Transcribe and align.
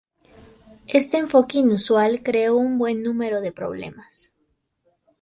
Este 0.87 1.17
enfoque 1.19 1.59
inusual 1.59 2.23
creó 2.23 2.55
un 2.55 2.79
buen 2.79 3.03
número 3.03 3.39
de 3.39 3.51
problemas. 3.51 4.33